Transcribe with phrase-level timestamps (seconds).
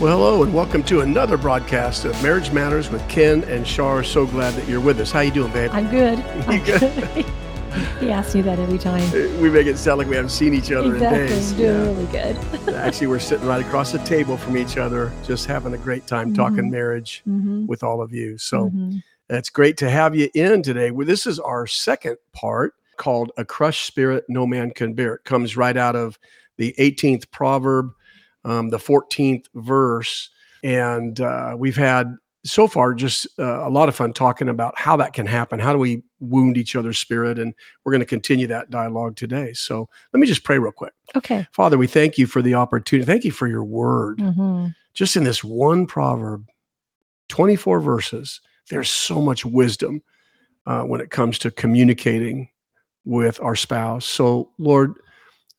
[0.00, 4.02] Well, hello, and welcome to another broadcast of Marriage Matters with Ken and Shar.
[4.02, 5.10] So glad that you're with us.
[5.12, 5.70] How you doing, babe?
[5.72, 6.18] I'm good.
[6.34, 7.26] You I'm good?
[8.00, 9.08] he asks me that every time.
[9.42, 11.20] we make it sound like we haven't seen each other Exactly.
[11.20, 11.52] in days.
[11.52, 11.82] Doing Yeah.
[11.82, 12.06] really
[12.64, 12.74] good.
[12.76, 16.32] Actually, we're sitting right across the table from each other, just having a great time
[16.32, 16.70] talking Mhm.
[16.70, 17.66] marriage Mhm.
[17.66, 18.38] with all of you.
[18.38, 19.02] So Mhm.
[19.28, 20.90] it's great to have you in today.
[20.90, 25.24] Well, this is our second part called "A Crushed Spirit No Man Can Bear." It
[25.24, 26.18] comes right out of
[26.56, 27.92] the 18th proverb,
[28.44, 30.30] um, the 14th verse,
[30.62, 34.96] and uh, we've had so far just uh, a lot of fun talking about how
[34.96, 35.58] that can happen.
[35.58, 37.38] How do we wound each other's spirit?
[37.38, 39.52] And we're going to continue that dialogue today.
[39.52, 40.94] So let me just pray real quick.
[41.14, 41.46] Okay.
[41.52, 43.04] Father, we thank you for the opportunity.
[43.04, 44.18] Thank you for your word.
[44.18, 44.74] Mhm.
[44.94, 46.46] Just in this one proverb,
[47.28, 50.02] 24 verses, there's so much wisdom
[50.66, 52.48] uh, when it comes to communicating
[53.04, 54.06] with our spouse.
[54.06, 54.94] So, Lord,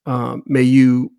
[0.05, 1.11] um, may you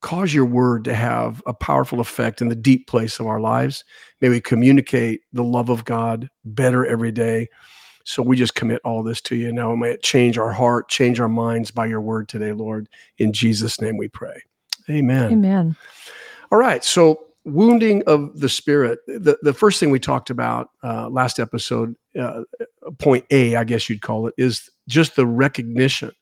[0.00, 3.84] cause your word to have a powerful effect in the deep place of our lives.
[4.20, 7.48] May we communicate the love of God better every day.
[8.04, 9.74] So we just commit all this to you now.
[9.74, 12.88] May it change our heart, change our minds by your word today, Lord.
[13.18, 14.42] In Jesus' name we pray.
[14.88, 15.32] Amen.
[15.32, 15.76] Amen.
[16.52, 16.84] All right.
[16.84, 18.98] So, wounding of the spirit.
[19.06, 22.42] The, the first thing we talked about uh, last episode, uh,
[22.98, 26.12] point A, I guess you'd call it, is just the recognition,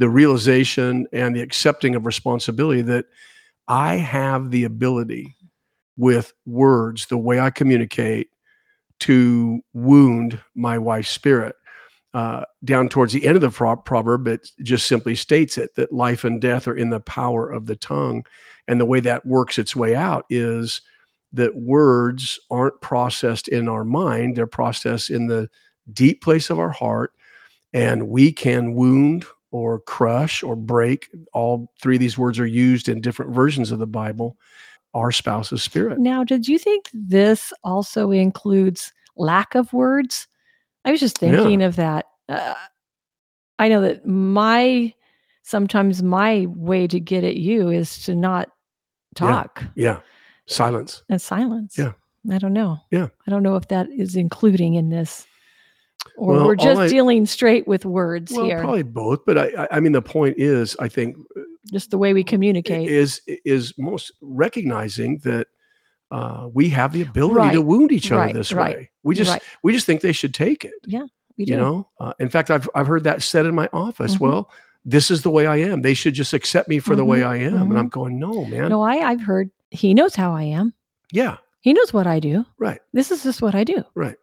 [0.00, 3.04] the realization, and the accepting of responsibility that
[3.68, 5.36] I have the ability
[5.98, 8.28] with words, the way I communicate,
[9.00, 11.54] to wound my wife's spirit.
[12.14, 15.92] Uh, down towards the end of the pro- proverb, it just simply states it that
[15.92, 18.24] life and death are in the power of the tongue.
[18.66, 20.80] And the way that works its way out is
[21.34, 25.50] that words aren't processed in our mind, they're processed in the
[25.92, 27.12] deep place of our heart.
[27.74, 31.08] And we can wound or crush or break.
[31.32, 34.36] All three of these words are used in different versions of the Bible,
[34.94, 35.98] our spouse's spirit.
[35.98, 40.26] Now, did you think this also includes lack of words?
[40.84, 41.30] I was just Yeah.
[41.32, 42.06] thinking of that.
[42.28, 42.54] Uh,
[43.58, 44.94] I know that my
[45.42, 49.26] sometimes my way to get at you is to not Yeah.
[49.28, 50.00] talk Yeah.
[50.46, 51.02] Silence.
[51.08, 51.76] and silence.
[51.76, 51.92] Yeah.
[52.30, 52.78] I don't know.
[52.90, 53.08] Yeah.
[53.26, 55.26] I don't know if that is including in this,
[56.16, 58.60] or Well, we're just I- dealing straight with words Well, here.
[58.60, 61.16] probably both, but I, I, I mean, the point is, I think
[61.70, 62.88] just the way we communicate.
[62.90, 65.46] is is most recognizing that
[66.10, 68.90] uh, we have the ability to wound each other Right, this right, way.
[69.02, 69.42] We just right.
[69.62, 70.74] we just think they should take it.
[70.86, 71.04] Yeah
[71.38, 71.52] we do.
[71.52, 74.16] You know, uh, in fact, I've I've heard that said in my office.
[74.16, 74.20] Mhm.
[74.20, 74.50] Well,
[74.84, 75.82] this is the way I am.
[75.82, 77.52] They should just accept me for the way Mhm, I am.
[77.52, 77.70] mhm.
[77.70, 78.68] And I'm going, no, man.
[78.70, 80.72] No, I I've heard he knows how I am.
[81.12, 82.44] Yeah, He knows what I do.
[82.58, 83.84] right, This is just what I do.
[83.94, 84.16] right.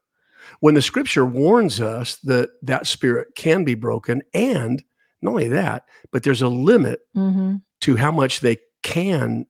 [0.59, 4.83] When the Scripture warns us that that spirit can be broken, and
[5.21, 7.55] not only that, but there's a limit Mm-hmm.
[7.81, 9.45] to how much they can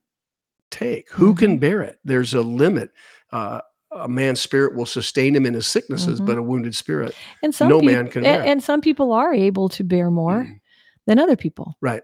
[0.70, 1.10] take.
[1.12, 1.58] Who can Mm-hmm.
[1.60, 1.98] bear it?
[2.04, 2.90] There's a limit.
[3.32, 3.60] Uh,
[3.90, 6.26] a man's spirit will sustain him in his sicknesses, Mhm.
[6.26, 8.42] but a wounded spirit, And some no peop- man can a- bear.
[8.42, 10.60] and, some people are able to bear more Mm.
[11.06, 11.74] than other people.
[11.80, 12.02] Right.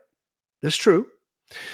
[0.62, 1.06] That's true.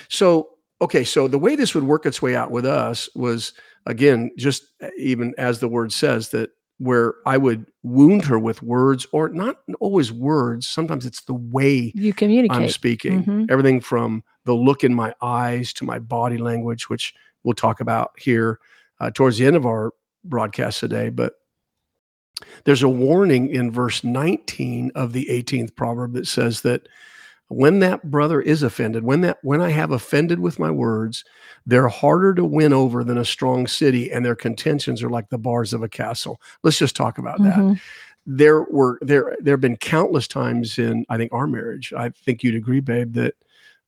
[0.08, 0.48] So,
[0.82, 3.52] okay, so the way this would work its way out with us was
[3.86, 8.62] again, just uh, even as the word says that where I would wound her with
[8.62, 12.70] words or not always words, sometimes it's the way You I'm communicate.
[12.72, 13.22] speaking.
[13.24, 13.50] Mhm.
[13.50, 17.12] Everything from the look in my eyes to my body language, which
[17.44, 18.58] we'll talk about here
[18.98, 19.92] uh, towards the end of our
[20.24, 21.10] broadcast today.
[21.10, 21.34] But
[22.64, 26.88] there's a warning in verse 19 of the 18th proverb that says that
[27.50, 31.24] when that brother is offended, when that when I have offended with my words,
[31.66, 35.38] they're harder to win over than a strong city, and their contentions are like the
[35.38, 36.40] bars of a castle.
[36.62, 37.80] Let's just talk about that Mhm.
[38.24, 41.92] there were there there have been countless times in I think our marriage.
[41.92, 43.34] I think you'd agree, babe, that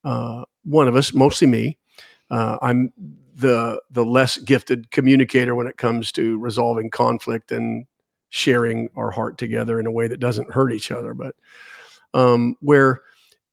[0.04, 1.78] uh, one of us, mostly me,
[2.30, 2.92] uh, I'm
[3.36, 7.86] the the less gifted communicator when it comes to resolving conflict and
[8.30, 11.14] sharing our heart together in a way that doesn't hurt each other.
[11.14, 11.36] But
[12.14, 13.02] um, where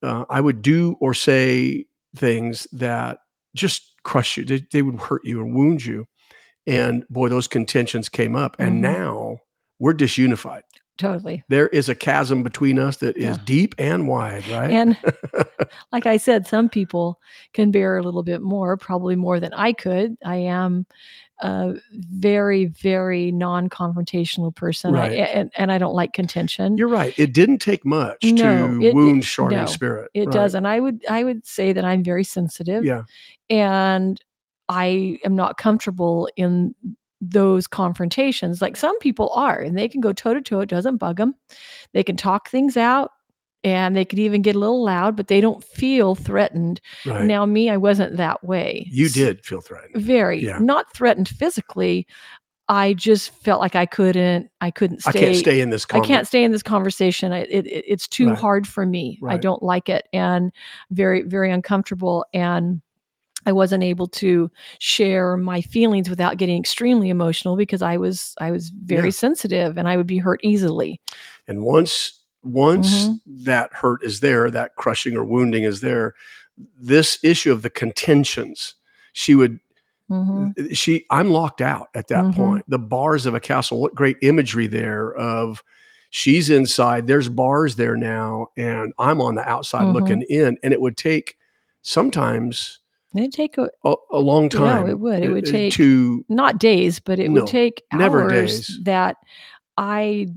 [0.04, 1.86] uh, I would do or say
[2.16, 3.20] things that
[3.56, 6.08] just crush you, they, they would hurt you and wound you,
[6.68, 8.82] and boy, those contentions came up, and Mhm.
[8.82, 9.38] now
[9.80, 10.62] we're disunified
[10.98, 11.44] Totally.
[11.50, 13.44] there is a chasm between us that is Yeah.
[13.46, 14.72] deep and wide, right?
[14.72, 14.98] And
[15.92, 17.20] like I said, some people
[17.54, 20.18] can bear a little bit more, probably more than I could.
[20.26, 20.86] I am
[21.42, 26.78] a very, very non-confrontational person, I- and and I don't like contention.
[26.78, 27.14] You're right.
[27.18, 30.12] It didn't take much No, to it- wound Charlie's no, spirit.
[30.14, 30.34] It right?
[30.34, 33.04] does, and I would I would say that I'm very sensitive, Yeah.
[33.50, 34.22] and
[34.68, 36.76] I am not comfortable in
[37.22, 38.62] those confrontations.
[38.62, 40.60] Like some people are, and they can go toe to toe.
[40.62, 41.36] It doesn't bug them.
[41.94, 43.12] They can talk things out.
[43.64, 46.80] And they could even get a little loud, but they don't feel threatened.
[47.06, 47.26] Right.
[47.26, 48.88] Now, me, I wasn't that way.
[48.92, 50.02] you did feel threatened.
[50.04, 50.60] very Yeah.
[50.60, 52.08] not threatened physically.
[52.72, 54.50] I just felt like I couldn't.
[54.62, 55.10] I couldn't stay.
[55.10, 55.88] I can't stay in this.
[55.92, 57.32] I can't stay in this conversation.
[57.32, 58.38] I, it, it, it's too Right.
[58.38, 59.20] hard for me.
[59.28, 60.52] I don't like it, and
[60.92, 62.26] very, very uncomfortable.
[62.32, 62.82] And
[63.48, 68.52] I wasn't able to share my feelings without getting extremely emotional because I was, I
[68.52, 69.12] was very Yeah.
[69.14, 71.02] sensitive, and I would be hurt easily.
[71.48, 73.44] And once once Mm-hmm.
[73.46, 76.14] that hurt is there, that crushing or wounding is there,
[76.80, 78.76] this issue of the contentions,
[79.14, 79.60] she would
[80.10, 80.76] Mhm.
[80.76, 82.36] she I'm locked out at that Mhm.
[82.36, 82.66] point.
[82.68, 83.80] The bars of a castle.
[83.80, 85.64] What great imagery there of
[86.10, 89.94] she's inside, there's bars there now, and I'm on the outside Mhm.
[89.94, 90.58] looking in.
[90.64, 91.38] And it would take
[91.84, 92.80] sometimes
[93.16, 94.86] It'd take a, a, a long time.
[94.86, 95.24] No, it would.
[95.24, 98.00] It would uh, take to not days, but it No, would take hours.
[98.00, 98.80] never days.
[98.84, 99.18] that
[99.78, 100.28] I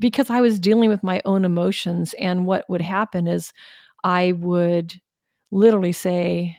[0.00, 3.52] because I was dealing with my own emotions and what would happen is
[4.02, 5.00] I would
[5.52, 6.56] literally say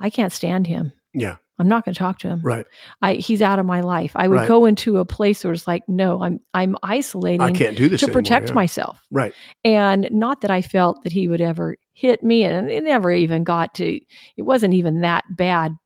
[0.00, 0.92] I can't stand him.
[1.14, 2.40] yeah, I'm not going to talk to him.
[2.42, 2.66] right.
[3.00, 4.12] I he's out of my life.
[4.16, 4.48] I would Right.
[4.48, 7.40] go into a place where it's like no, I'm I'm isolating.
[7.40, 8.54] I can't do this to anymore, protect yeah.
[8.54, 8.98] myself.
[9.12, 9.32] Right.
[9.64, 13.44] And not that I felt that he would ever hit me, and it never even
[13.44, 14.00] got to,
[14.36, 15.76] it wasn't even that bad.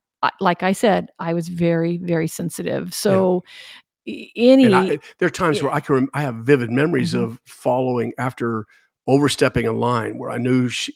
[0.41, 2.95] Like I said, I was very, very sensitive.
[2.95, 3.45] So,
[4.37, 7.25] any, I, there are times where I can I have vivid memories Mhm.
[7.25, 8.67] of following after
[9.07, 10.95] overstepping a line where I knew she,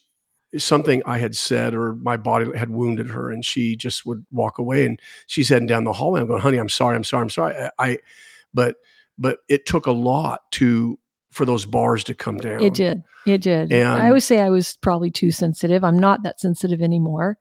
[0.59, 4.59] something I had said or my body had wounded her, and she just would walk
[4.59, 4.85] away.
[4.87, 6.21] And she's heading down the hallway.
[6.21, 7.55] I'm going, honey, I'm sorry, I'm sorry, I'm sorry.
[7.57, 7.99] I, I
[8.55, 8.77] but
[9.19, 10.99] but it took a lot to
[11.33, 12.63] for those bars to come down.
[12.63, 13.03] it did.
[13.27, 13.73] It did.
[13.73, 15.83] And- I would say I was probably too sensitive.
[15.85, 17.39] I'm not that sensitive anymore.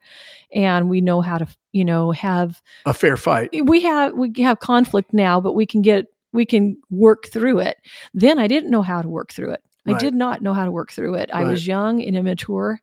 [0.54, 3.50] And we know how to, you know, have A fair fight.
[3.66, 7.78] we have we have conflict now but we can get we can work through it
[8.14, 10.00] then i didn't know how to work through it i Right.
[10.00, 12.80] did not know how to work through it i was young and immature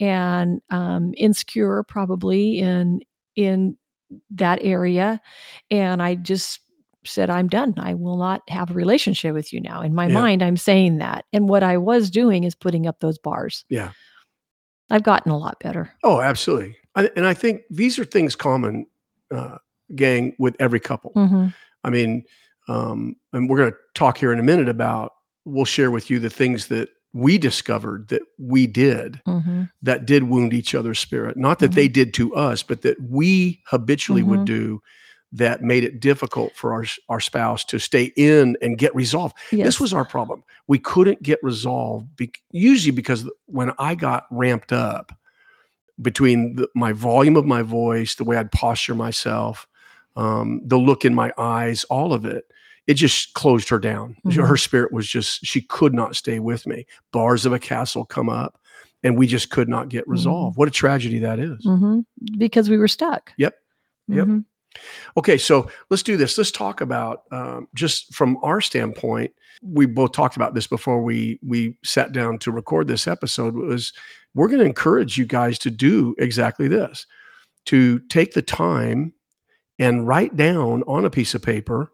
[0.00, 3.00] and um, insecure probably in
[3.36, 3.76] in
[4.32, 5.20] that area
[5.70, 6.60] and i just
[7.04, 10.14] said i'm done i will not have a relationship with you now in my Yeah.
[10.14, 13.92] mind i'm saying that and what i was doing is putting up those bars Yeah.
[14.90, 16.76] i've gotten a lot better Oh, absolutely.
[16.94, 18.86] I, and I think these are things common,
[19.30, 19.58] uh,
[19.94, 21.12] gang, with every couple.
[21.14, 21.48] hmm
[21.84, 22.24] I mean,
[22.68, 25.12] um, and we're going to talk here in a minute about,
[25.44, 30.24] we'll share with you the things that we discovered that we did hmm that did
[30.24, 31.36] wound each other's spirit.
[31.36, 34.46] Not that they did to us, but that we habitually would Mhm.
[34.46, 34.82] do
[35.32, 39.36] that made it difficult for our, our spouse to stay in and get resolved.
[39.52, 39.64] yes.
[39.66, 40.42] This was our problem.
[40.66, 45.12] We couldn't get resolved, be, usually because when I got ramped up
[46.00, 49.66] between the, my volume of my voice, the way I'd posture myself,
[50.16, 52.44] um, the look in my eyes, all of it,
[52.86, 54.16] it just closed her down.
[54.26, 54.46] Mhm.
[54.46, 56.86] Her spirit was just, she could not stay with me.
[57.12, 58.58] Bars of a castle come up
[59.04, 60.56] and we just could not get resolved.
[60.56, 61.62] What a tragedy that is.
[61.64, 62.00] hmm
[62.36, 63.54] because we were stuck Yep.
[64.08, 64.28] Yep.
[65.16, 66.38] Okay, so let's do this.
[66.38, 69.32] Let's talk about um, just from our standpoint.
[69.62, 73.54] We both talked about this before we we sat down to record this episode.
[73.54, 73.92] Was
[74.34, 77.06] we're going to encourage you guys to do exactly this:
[77.66, 79.12] to take the time
[79.78, 81.90] and write down on a piece of paper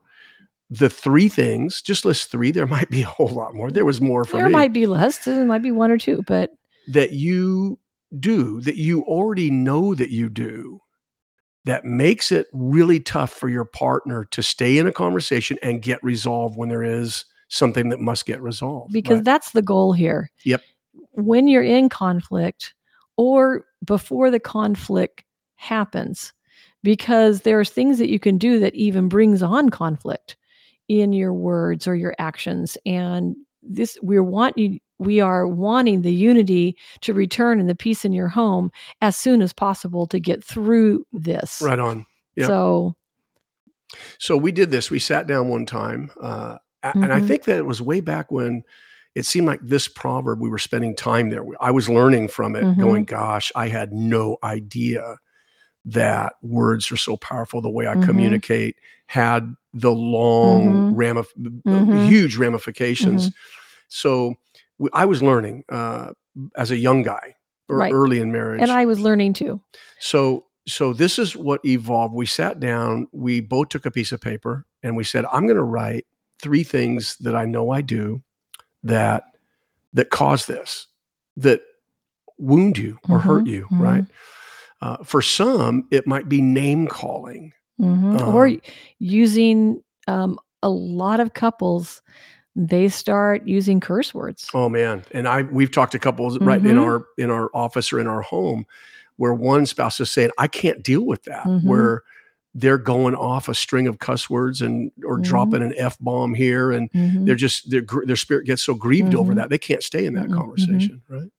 [0.70, 1.81] the three things.
[1.81, 2.50] Just list three.
[2.50, 3.70] There might be a whole lot more.
[3.70, 6.23] There was more for there me might be less there might be one or two
[6.26, 6.50] but
[6.88, 7.78] that you
[8.21, 10.80] do that you already know that you do
[11.66, 16.02] that makes it really tough for your partner to stay in a conversation and get
[16.02, 19.25] resolved when there is something that must get resolved because Right.
[19.25, 20.62] that's the goal here Yep.
[21.12, 22.75] when you're in conflict
[23.16, 25.25] or before the conflict
[25.56, 26.32] happens
[26.82, 30.37] because there's things that you can do that even brings on conflict
[30.88, 33.37] in your words or your actions and
[33.68, 38.28] this we're wanting we are wanting the unity to return and the peace in your
[38.28, 38.70] home
[39.02, 42.06] as soon as possible to get through this right on
[42.37, 42.46] Yep.
[42.49, 42.94] so
[44.18, 47.26] so we did this we sat down one time uh, a- and i Mhm.
[47.28, 48.62] think that it was way back when
[49.14, 52.64] it seemed like this proverb we were spending time there i was learning from it
[52.64, 52.78] Mhm.
[52.80, 55.16] going gosh i had no idea
[55.85, 58.04] that words are so powerful the way i Mhm.
[58.04, 60.95] communicate had the long Mhm.
[60.97, 62.06] ramif- Mhm.
[62.06, 63.37] huge ramifications Mm-hmm.
[63.88, 64.35] so
[64.78, 66.12] w- i was learning uh,
[66.56, 67.35] as a young guy
[67.68, 67.92] or Right.
[67.92, 69.61] early in marriage and i was learning too
[70.00, 72.12] so so this is what evolved.
[72.12, 75.54] We sat down, we both took a piece of paper and we said, I'm going
[75.56, 76.06] to write
[76.42, 78.21] three things that I know I do
[78.83, 79.23] that
[79.92, 80.88] that cause this,
[81.37, 81.61] that
[82.38, 83.78] wound you or hurt Mhm, you, mhm.
[83.80, 84.04] right?
[84.83, 87.52] Uh, for some, it might be name calling.
[87.80, 88.21] Mhm.
[88.21, 88.61] or Um, y-
[88.99, 92.02] using um, a lot of couples
[92.59, 94.49] they start using curse words.
[94.54, 96.83] Oh man, and I we've talked to couples right in Mhm.
[96.83, 98.64] our in our office or in our home
[99.16, 101.64] where one spouse is saying, "I can't deal with that," Mhm.
[101.64, 102.02] where
[102.54, 105.25] they're going off a string of cuss words and or Mhm.
[105.25, 106.88] dropping an f bomb here, and
[107.26, 110.30] they're just their their spirit gets so grieved over that they can't stay in that
[110.33, 111.02] conversation.
[111.11, 111.30] Right?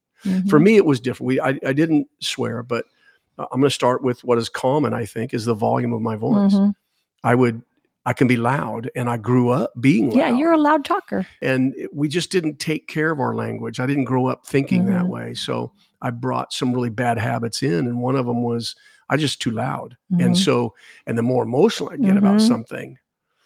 [0.47, 1.27] For me, it was different.
[1.27, 2.85] We I, I didn't swear, but
[3.37, 4.93] I'm going to start with what is common.
[4.93, 6.53] I think is the volume of my voice.
[6.53, 6.73] Mhm.
[7.23, 7.61] I would.
[8.05, 11.27] I can be loud, and I grew up being loud Yeah, you're a loud talker.
[11.41, 13.81] and we just didn't take care of our language.
[13.81, 15.09] I didn't grow up thinking that Mhm.
[15.09, 18.75] way, so I brought some really bad habits in, and one of them was
[19.09, 19.97] I just too loud.
[20.13, 20.25] Mhm.
[20.25, 20.73] And so,
[21.05, 22.47] and the more emotional I get about Mhm.
[22.47, 22.97] something,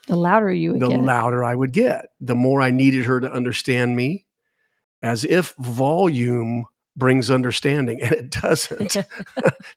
[0.08, 1.02] The louder you would the get.
[1.02, 2.10] louder I would get.
[2.20, 4.26] The more I needed her to understand me,
[5.02, 6.66] as if volume
[7.02, 8.96] brings understanding, and it doesn't.
[8.96, 9.04] In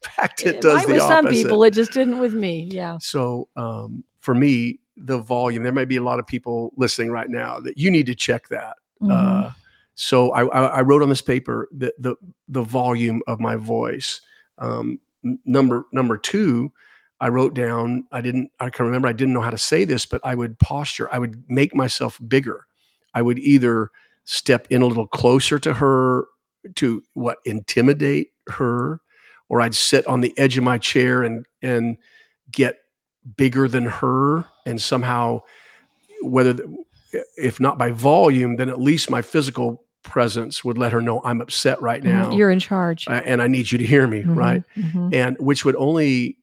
[0.02, 2.68] fact, it does Might the with some people, it just didn't with me.
[2.70, 2.98] Yeah.
[3.00, 5.62] So um, for me, the volume.
[5.62, 8.48] There may be a lot of people listening right now that you need to check
[8.48, 8.76] that.
[9.00, 9.10] Mhm.
[9.10, 9.52] Uh,
[9.94, 12.14] so I, I, I wrote on this paper the the
[12.48, 14.20] the volume of my voice.
[14.58, 15.00] Um,
[15.46, 16.70] number number two,
[17.20, 18.04] I wrote down.
[18.12, 18.50] I didn't.
[18.60, 19.08] I can remember.
[19.08, 21.08] I didn't know how to say this, but I would posture.
[21.10, 22.66] I would make myself bigger.
[23.14, 23.90] I would either
[24.26, 26.26] step in a little closer to her
[26.76, 29.00] to what intimidate her,
[29.48, 31.96] or I'd sit on the edge of my chair and and
[32.50, 32.78] get
[33.36, 35.40] bigger than her and somehow
[36.22, 36.84] whether the-
[37.38, 41.40] if not by volume then at least my physical presence would let her know i'm
[41.40, 42.06] upset right Mhm.
[42.12, 42.30] now.
[42.36, 43.08] You're in charge.
[43.08, 44.62] uh, and i need you to hear me Mhm, right?
[44.76, 46.36] Mhm, and which would only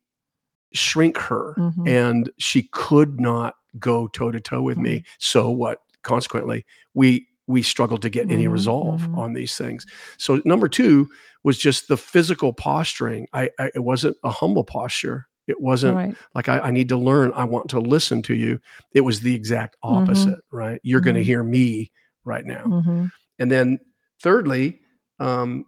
[0.74, 1.54] shrink her.
[1.58, 1.88] Mhm.
[1.88, 5.04] and she could not go toe to toe with me.
[5.20, 5.82] So what?
[6.02, 9.18] Consequently we we struggled to get any Mhm, resolve mhm.
[9.18, 9.86] on these things.
[10.18, 11.10] So number two
[11.44, 13.28] was just the physical posturing.
[13.34, 15.28] I, I it wasn't a humble posture.
[15.48, 16.16] It wasn't Right.
[16.34, 18.60] like I, I need to learn i want to listen to you.
[18.94, 19.96] It was the exact Mm-hmm.
[19.96, 20.80] opposite right?
[20.84, 21.92] You're going to hear me
[22.24, 22.64] right now.
[22.66, 23.80] Mhm, and then
[24.22, 24.80] thirdly
[25.20, 25.66] um,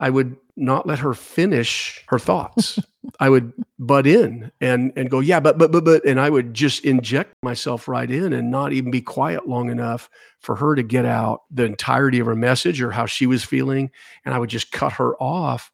[0.00, 2.78] i would not let her finish her thoughts.
[3.18, 3.52] I would
[3.86, 7.32] butt in and and go yeah but but but but and i would just inject
[7.42, 10.08] myself right in and not even be quiet long enough
[10.40, 13.90] for her to get out the entirety of her message or how she was feeling
[14.24, 15.70] and i would just cut her off.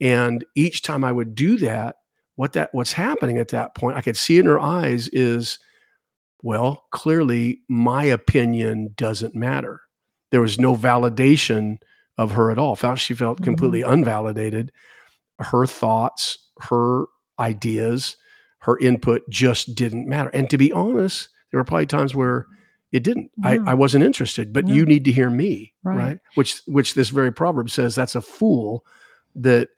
[0.00, 1.96] And each time i would do that
[2.36, 5.58] what that what's happening at that point i could see in her eyes is
[6.42, 9.80] well clearly my opinion doesn't matter.
[10.30, 11.78] There was no validation
[12.16, 12.76] of her at all.
[12.76, 13.44] Felt she felt Mhm.
[13.44, 14.70] completely unvalidated.
[15.40, 17.06] Her thoughts her
[17.40, 18.16] ideas
[18.60, 22.46] her input just didn't matter and to be honest there were probably times where
[22.92, 23.48] it didn't Yeah.
[23.66, 24.74] I, I wasn't interested but Yeah.
[24.74, 25.96] you need to hear me right.
[25.96, 26.18] Right.
[26.34, 28.84] which which this very proverb says that's a fool
[29.36, 29.68] that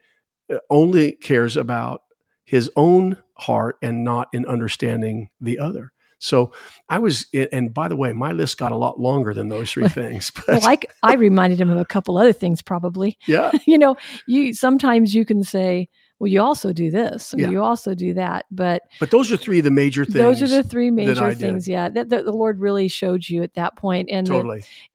[0.52, 2.02] uh, only cares about
[2.44, 6.52] his own heart and not in understanding the other so
[6.88, 9.88] i was and by the way my list got a lot longer than those three
[10.00, 13.16] things but Well, I reminded him of a couple other things probably.
[13.26, 15.88] yeah you know, you sometimes you can say,
[16.20, 17.48] well, you also do this, Yeah.
[17.48, 18.44] you also do that.
[18.50, 21.38] But but those are three of the major things those are the three major did.
[21.38, 24.10] things, yeah, that, that the Lord really showed you at that point.
[24.10, 24.32] And the-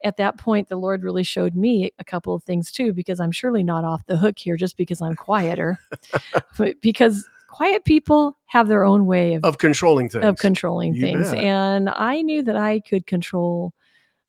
[0.04, 3.32] at that point, the Lord really showed me a couple of things too, because I'm
[3.32, 5.78] surely not off the hook here just because I'm quieter,
[6.56, 11.00] but because quiet people have their own way of, of controlling things of controlling You
[11.02, 11.30] things.
[11.30, 11.38] bet.
[11.42, 13.72] And I knew that I could control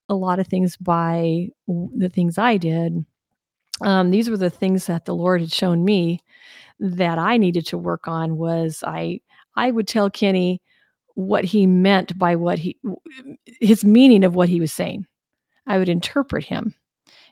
[0.10, 3.06] a lot of things by the things I did.
[3.82, 6.22] Um, these were the things that the Lord had shown me
[6.80, 9.22] that I needed to work on was I
[9.56, 10.62] I would tell Kenny
[11.16, 12.78] what he meant by what he
[13.60, 15.06] his meaning of what he was saying.
[15.66, 16.74] I would interpret him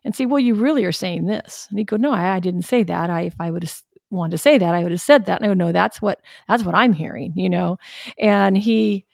[0.04, 2.64] and say, "Well, you really are saying this." And he'd go, "No, I, I didn't
[2.64, 3.10] say that.
[3.10, 5.54] I if I would have wanted to say that, I would have said that." No,
[5.54, 7.78] no, that's what that's what I'm hearing, you know.
[8.18, 9.06] And he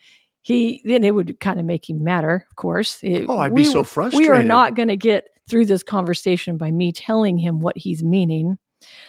[0.42, 2.98] he then it would kind of make him matter, of course.
[3.04, 6.58] It- oh i'd be so frustrated we are not going to get through this conversation
[6.58, 8.58] by me telling him what he's meaning.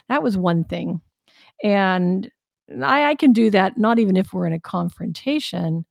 [0.08, 1.00] That was one thing.
[1.62, 2.30] And
[2.82, 5.84] I, I can do that not even if we're in a confrontation.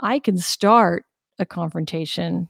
[0.00, 1.04] I can start
[1.38, 2.48] a confrontation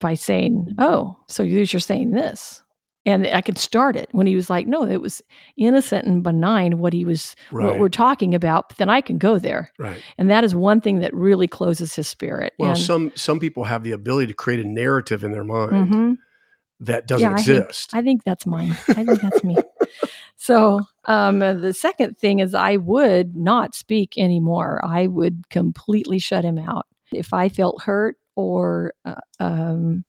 [0.00, 2.62] by saying, Oh, so you're saying this.
[3.04, 5.20] And I could start it when he was like, No, it was
[5.56, 8.68] innocent and benign what he was, what we're talking about.
[8.68, 9.72] But then I can go there.
[9.78, 12.52] right And that is one thing that really closes his spirit.
[12.58, 15.88] well and, some some people have the ability to create a narrative in their mind
[15.92, 16.16] Mhm.
[16.80, 18.76] that doesn't I think- exist I think that's mine.
[18.88, 19.56] I think that's me.
[20.42, 24.80] So um, the second thing is I would not speak anymore.
[24.84, 30.04] I would completely shut him out if I felt hurt or uh, um,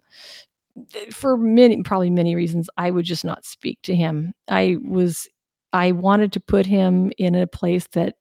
[1.11, 2.67] for many, probably many reasons.
[2.77, 4.33] I would just not speak to him.
[4.47, 5.27] I was,
[5.71, 8.15] I wanted to put him in a place that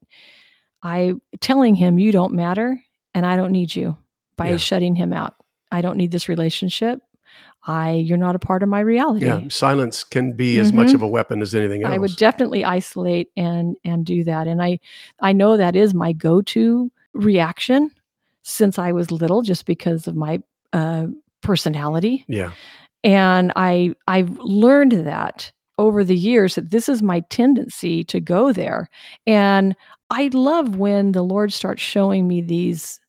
[0.83, 2.78] I telling him you don't matter
[3.14, 3.97] and I don't need you
[4.37, 4.57] by Yeah.
[4.59, 5.35] shutting him out.
[5.71, 7.00] I don't need this relationship.
[7.65, 9.27] I you're not a part of my reality.
[9.27, 10.95] Yeah, silence can be as much Mhm.
[10.95, 11.95] of a weapon as anything else.
[11.95, 14.47] I would definitely isolate and and do that.
[14.49, 14.81] And I
[15.21, 17.91] I know that is my go-to reaction
[18.43, 20.41] since I was little just because of my
[20.73, 21.07] uh
[21.43, 22.25] personality.
[22.29, 22.53] yeah,
[23.05, 28.53] And I I've learned that over the years that this is my tendency to go
[28.53, 28.89] there.
[29.27, 29.75] And
[30.11, 33.01] I love when the Lord starts showing me these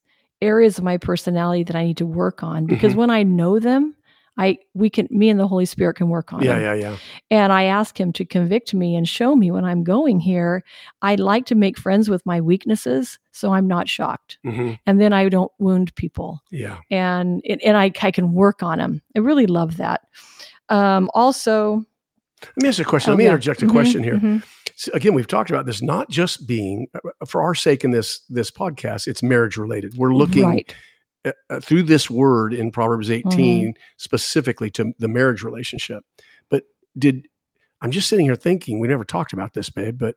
[0.41, 2.97] areas of my personality that I need to work on because Mhm.
[2.97, 3.95] when I know them,
[4.37, 6.45] I we can me and the Holy Spirit can work on it.
[6.47, 6.97] yeah, yeah, yeah.
[7.29, 10.63] And I ask him to convict me and show me when I'm going here.
[11.03, 14.39] I'd like to make friends with my weaknesses so I'm not shocked.
[14.43, 16.77] hmm And then I don't wound people Yeah.
[16.89, 19.01] and it, and I, I can work on them.
[19.15, 20.01] I really love that.
[20.69, 21.85] Um, also,
[22.41, 23.11] Let me ask you a question.
[23.11, 23.29] oh, Let me yeah.
[23.31, 24.15] interject a Mhm, question here.
[24.15, 24.43] mhm.
[24.77, 28.21] S- Again, we've talked about this not just being uh, for our sake in this
[28.29, 29.07] this podcast.
[29.07, 29.95] It's marriage related.
[29.95, 30.75] We're looking right.
[31.25, 33.29] Uh, uh, through this word in Proverbs Mm-hmm.
[33.29, 36.03] 18 specifically to the marriage relationship.
[36.49, 36.63] But
[36.97, 37.27] did
[37.81, 40.15] I'm just sitting here thinking we never talked about this, babe, but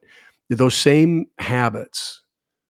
[0.48, 2.22] did those same habits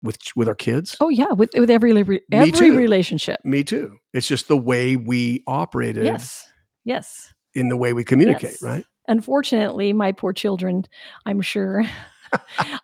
[0.02, 0.96] with with our kids?
[1.00, 2.78] Oh yeah, with with every Me every too.
[2.78, 3.40] relationship.
[3.44, 3.98] Me too.
[4.14, 6.48] It's just the way we operated Yes.
[6.86, 7.34] Yes.
[7.54, 8.62] in the way we communicate, Yes.
[8.64, 8.86] right?
[9.08, 10.86] Unfortunately, my poor children,
[11.26, 11.84] I'm sure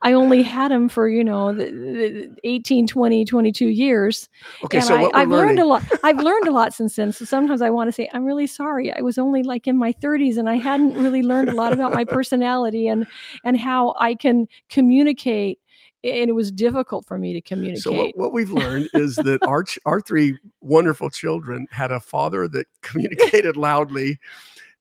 [0.02, 4.30] I only had them for, you know, the, the 18, 20, 22 years.
[4.64, 5.84] Okay, and so I, I've learned a lot.
[6.04, 7.12] I've learned a lot since then.
[7.12, 8.94] So sometimes I want to say, I'm really sorry.
[8.94, 11.94] I was only like in my 30s and I hadn't really learned a lot about
[11.94, 13.06] my personality and
[13.44, 15.60] and how I can communicate.
[16.04, 17.82] And it was difficult for me to communicate.
[17.82, 22.48] So what, what we've learned is that our our three wonderful children had a father
[22.50, 24.20] that communicated loudly,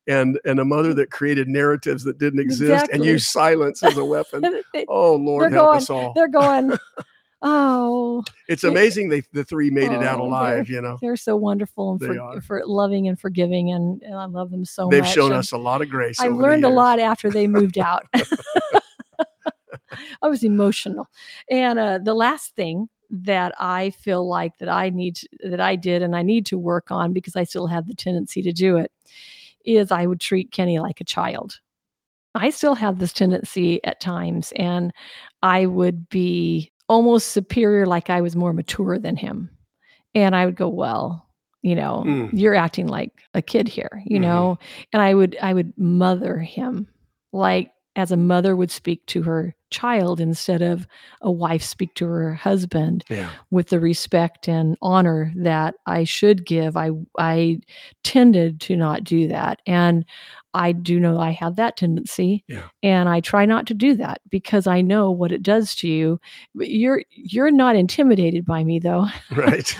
[0.07, 3.09] and and a mother that created narratives that didn't exist and Exactly.
[3.09, 4.45] used silence as a weapon.
[4.89, 6.13] Oh Lord, They're help going- us all!
[6.15, 6.73] They're going,
[7.43, 10.69] oh, It's amazing they the three made it out Oh, alive.
[10.69, 13.71] You know, they're so wonderful and for, for loving and forgiving.
[13.73, 14.91] And, and I love them so much.
[14.93, 16.19] they've shown and- us a lot of grace.
[16.21, 18.05] I learned a lot after they moved out.
[20.23, 21.07] I was emotional.
[21.51, 25.77] And uh, the last thing that I feel like that I need to, that I
[25.77, 28.77] did and I need to work on because I still have the tendency to do
[28.77, 28.91] it
[29.65, 31.59] is I would treat Kenny like a child.
[32.35, 34.93] I still have this tendency at times and
[35.43, 39.51] I would be almost superior like I was more mature than him.
[40.15, 41.27] And I would go, well,
[41.63, 42.31] you know, Mm.
[42.39, 44.23] you're acting like a kid here, you Mhm.
[44.23, 44.59] know,
[44.93, 46.89] and I would I would mother him
[47.33, 50.87] like as a mother would speak to her child instead of
[51.23, 56.47] a wife speak to her husband Yeah, with the respect and honor that I should
[56.47, 56.77] give.
[56.77, 57.61] I I
[58.05, 59.61] tended to not do that.
[59.67, 60.05] And
[60.57, 62.45] I do know I have that tendency.
[62.47, 62.69] Yeah.
[62.85, 66.21] And I try not to do that because I know what it does to you.
[66.55, 69.07] But You're you're not intimidated by me though.
[69.33, 69.77] right.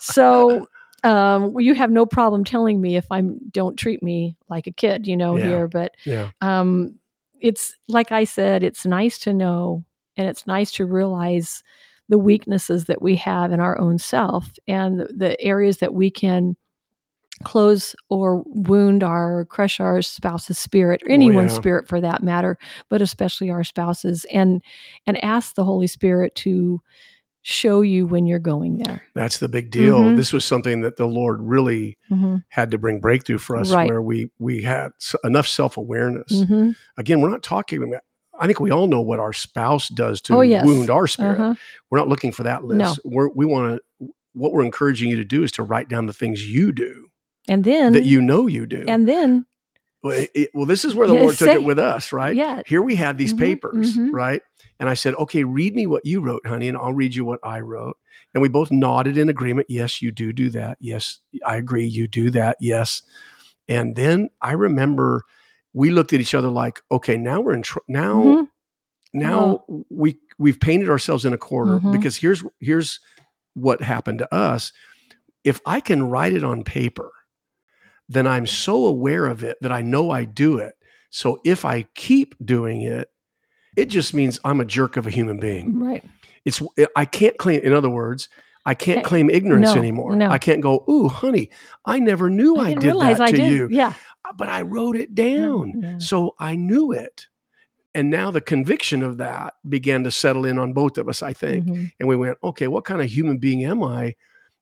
[0.00, 0.68] So
[1.04, 5.06] um you have no problem telling me if I'm don't treat me like a kid,
[5.06, 5.44] you know, Yeah.
[5.44, 5.68] here.
[5.68, 6.94] But yeah, um
[7.40, 9.84] it's like i said it's nice to know
[10.16, 11.62] and it's nice to realize
[12.08, 16.56] the weaknesses that we have in our own self and the, areas that we can
[17.44, 21.60] close or wound our crush our spouse's spirit or anyone's Oh, yeah.
[21.60, 24.60] spirit for that matter but especially our spouses and
[25.06, 26.80] and ask the holy spirit to
[27.50, 30.00] show you when you're going there that's the big deal.
[30.00, 30.16] Mhm.
[30.16, 33.88] This was something that the Lord really Mhm, had to bring breakthrough for us, Right.
[33.88, 34.90] where we we had
[35.24, 36.30] enough self awareness.
[36.30, 36.76] mhm.
[36.98, 38.02] Again, we're not talking about.
[38.38, 40.64] I think we all know what our spouse does to Oh, yes.
[40.66, 41.40] wound our spirit.
[41.40, 41.54] Uh-huh.
[41.90, 42.78] We're not looking for that list.
[42.78, 42.94] No.
[43.10, 44.08] We're, we want to.
[44.34, 47.06] What we're encouraging you to do is to write down the things you do
[47.48, 48.84] and then that you know you do.
[48.86, 49.46] and then
[50.04, 52.36] well, it- well, this is where the Yeah, Lord took say- it with us, right?
[52.36, 54.10] yeah Here we had these Mhm, papers, mhm.
[54.12, 54.42] right?
[54.80, 57.40] And I said, "Okay, read me what you wrote, honey, and I'll read you what
[57.42, 57.96] I wrote."
[58.34, 59.66] And we both nodded in agreement.
[59.70, 60.78] Yes, you do do that.
[60.80, 61.86] Yes, I agree.
[61.86, 62.56] You do that.
[62.60, 63.02] Yes.
[63.68, 65.24] And then I remember
[65.72, 68.48] we looked at each other like, "Okay, now we're in tr- now." Mhm.
[69.14, 71.92] now we we've painted ourselves in a corner Mhm.
[71.92, 73.00] because here's here's
[73.54, 74.70] what happened to us
[75.44, 77.10] if i can write it on paper
[78.10, 80.74] then i'm so aware of it that i know i do it
[81.08, 83.08] so if i keep doing it
[83.78, 86.04] it just means i'm a jerk of a human being right
[86.44, 86.60] it's
[86.96, 88.28] i can't claim in other words
[88.66, 90.28] i can't Can't- claim ignorance no, anymore no.
[90.30, 91.50] i can't go ooh honey
[91.84, 93.52] i never knew i, didn't did that I to did.
[93.52, 93.94] you yeah
[94.36, 97.26] but i wrote it down so I knew it.
[97.94, 101.32] And now the conviction of that began to settle in on both of us, I
[101.32, 101.66] think.
[101.66, 101.90] Mhm.
[101.98, 104.14] And we went, okay, what kind of human being am I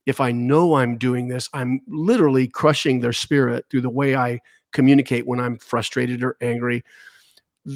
[0.07, 1.50] if I know I'm doing this?
[1.52, 4.40] I'm literally crushing their spirit through the way I
[4.72, 6.83] communicate when I'm frustrated or angry.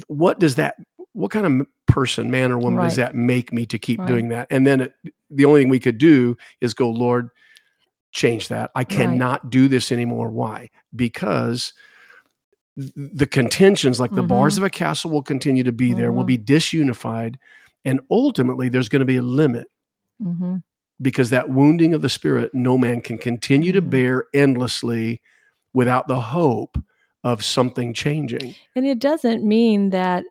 [0.07, 0.75] What does that,
[1.13, 4.07] what kind of person, man or woman, does that make me to keep Right.
[4.07, 4.47] doing that?
[4.49, 4.93] And then it,
[5.29, 7.29] the only thing we could do is go, Lord,
[8.11, 8.71] change that.
[8.75, 8.89] I Right.
[8.89, 10.29] cannot do this anymore.
[10.29, 10.69] Why?
[10.95, 11.73] Because
[12.77, 14.59] the contentions, like the bars Mhm.
[14.59, 16.27] of a castle, will continue to be there, will Mhm.
[16.27, 17.35] be disunified.
[17.83, 19.67] And ultimately, there's going to be a limit
[20.21, 20.57] hmm
[21.01, 23.89] because that wounding of the spirit, no man can continue to Mhm.
[23.89, 25.19] bear endlessly
[25.73, 26.77] without the hope
[27.23, 28.53] of something changing.
[28.75, 30.23] And it doesn't mean that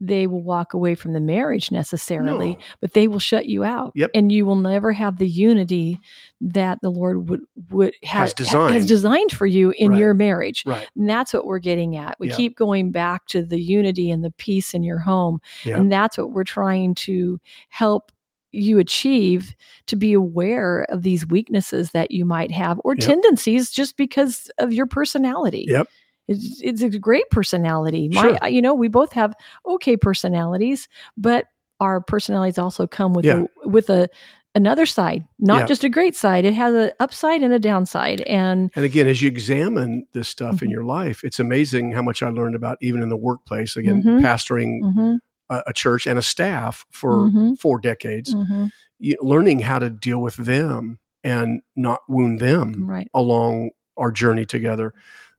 [0.00, 2.58] they will walk away from the marriage necessarily, No.
[2.80, 3.92] but they will shut you out.
[3.94, 4.10] Yep.
[4.14, 5.98] And you will never have the unity
[6.40, 8.74] that the Lord would would ha- Has designed.
[8.74, 9.98] has designed for you in Right.
[10.00, 10.64] your marriage.
[10.66, 10.86] Right.
[10.96, 12.16] And that's what we're getting at.
[12.20, 12.36] We Yeah.
[12.36, 15.40] keep going back to the unity and the peace in your home.
[15.64, 15.78] Yeah.
[15.78, 18.12] And that's what we're trying to help
[18.52, 19.54] you achieve
[19.86, 23.04] to be aware of these weaknesses that you might have or Yep.
[23.06, 25.66] tendencies just because of your personality.
[25.68, 25.88] Yep.
[26.28, 28.08] It's, it's a great personality.
[28.08, 28.48] My, Sure.
[28.48, 29.34] you know, we both have
[29.66, 31.46] okay personalities, but
[31.80, 33.44] our personalities also come with Yeah.
[33.64, 34.08] a with a
[34.54, 35.66] another side, not Yeah.
[35.66, 36.46] just a great side.
[36.46, 38.22] It has an upside and a downside.
[38.22, 40.72] And And again, as you examine this stuff in Mhm.
[40.72, 43.76] your life, it's amazing how much I learned about even in the workplace.
[43.76, 44.22] Again, Mhm.
[44.22, 45.18] pastoring Mhm,
[45.50, 47.58] a, a church and a staff for Mhm.
[47.58, 53.08] four decades, mhm, you, learning how to deal with them and not wound them right.
[53.12, 54.94] along our journey together.